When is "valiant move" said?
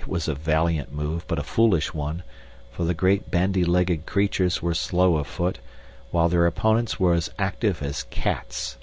0.34-1.24